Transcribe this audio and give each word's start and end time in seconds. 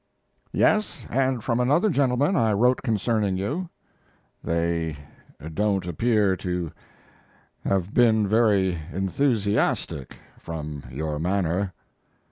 "Yes, 0.51 1.05
and 1.11 1.43
from 1.43 1.59
another 1.59 1.87
gentleman 1.91 2.35
I 2.35 2.53
wrote 2.53 2.81
concerning 2.81 3.37
you." 3.37 3.69
"They 4.43 4.95
don't 5.53 5.85
appear 5.85 6.35
to 6.37 6.71
have 7.63 7.93
been 7.93 8.27
very 8.27 8.81
enthusiastic, 8.91 10.17
from 10.39 10.85
your 10.89 11.19
manner." 11.19 11.71